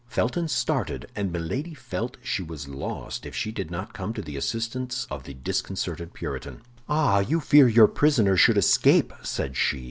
Felton 0.07 0.47
started; 0.47 1.11
and 1.15 1.31
Milady 1.31 1.75
felt 1.75 2.17
she 2.23 2.41
was 2.41 2.67
lost 2.67 3.23
if 3.23 3.35
she 3.35 3.51
did 3.51 3.69
not 3.69 3.93
come 3.93 4.13
to 4.13 4.21
the 4.23 4.35
assistance 4.35 5.05
of 5.11 5.25
the 5.25 5.35
disconcerted 5.35 6.15
Puritan. 6.15 6.61
"Ah, 6.89 7.19
you 7.19 7.39
fear 7.39 7.67
your 7.67 7.87
prisoner 7.87 8.35
should 8.35 8.57
escape!" 8.57 9.13
said 9.21 9.55
she. 9.55 9.79